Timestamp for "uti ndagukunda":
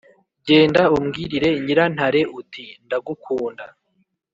2.39-3.65